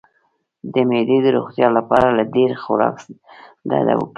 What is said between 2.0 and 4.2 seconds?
له ډیر خوراک ډډه وکړئ